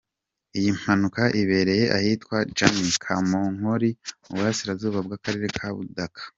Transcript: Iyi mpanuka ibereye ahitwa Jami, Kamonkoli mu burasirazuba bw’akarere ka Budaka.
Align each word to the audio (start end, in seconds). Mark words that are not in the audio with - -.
Iyi 0.57 0.69
mpanuka 0.79 1.21
ibereye 1.41 1.85
ahitwa 1.97 2.37
Jami, 2.57 2.89
Kamonkoli 3.03 3.89
mu 4.27 4.33
burasirazuba 4.37 4.99
bw’akarere 5.05 5.47
ka 5.57 5.69
Budaka. 5.75 6.21